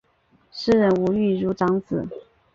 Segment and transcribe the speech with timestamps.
[0.51, 2.07] 诗人吴玉如长子。